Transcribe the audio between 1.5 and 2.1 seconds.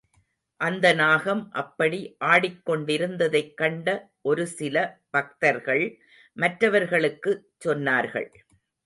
அப்படி